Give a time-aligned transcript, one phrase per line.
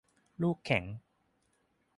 [0.41, 0.83] ลูกแข็ง